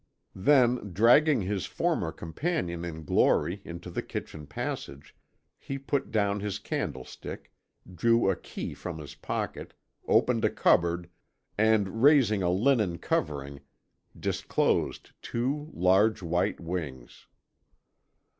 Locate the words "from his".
8.73-9.13